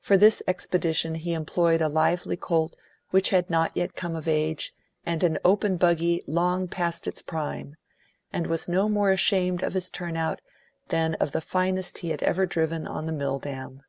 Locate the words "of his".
9.62-9.88